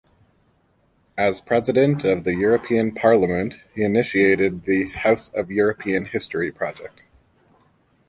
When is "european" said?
2.33-2.91, 5.51-6.05